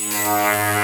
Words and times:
Yeah. 0.00 0.77